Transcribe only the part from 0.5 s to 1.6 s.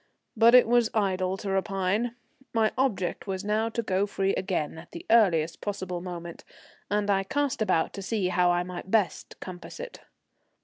it was idle to